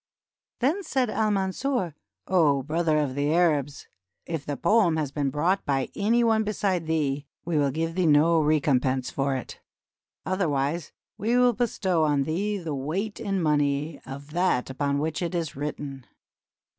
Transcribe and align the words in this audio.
Then 0.61 0.81
said 0.81 1.11
Al 1.11 1.29
Mansur: 1.29 1.93
"O 2.25 2.63
brother 2.63 2.97
of 2.97 3.13
the 3.13 3.31
Arabs! 3.35 3.87
if 4.25 4.43
the 4.43 4.57
poem 4.57 4.97
has 4.97 5.11
been 5.11 5.29
brought 5.29 5.63
by 5.63 5.89
any 5.95 6.23
one 6.23 6.43
beside 6.43 6.87
thee, 6.87 7.27
we 7.45 7.53
wiU 7.57 7.71
give 7.71 7.93
thee 7.93 8.07
no 8.07 8.41
recompense 8.41 9.11
for 9.11 9.35
it; 9.35 9.59
otherwise 10.25 10.91
we 11.19 11.37
will 11.37 11.53
bestow 11.53 12.03
on 12.03 12.23
thee 12.23 12.57
the 12.57 12.73
weight 12.73 13.19
in 13.19 13.39
money 13.43 14.01
of 14.03 14.31
that 14.31 14.71
upon 14.71 14.97
which 14.97 15.21
it 15.21 15.35
is 15.35 15.55
written." 15.55 16.07